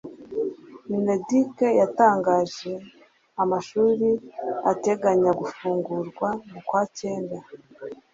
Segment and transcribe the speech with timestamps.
[0.87, 2.71] mineduc yatangaje
[3.43, 4.09] amashuri
[4.71, 7.37] ateganya gufungurwa mukwacyenda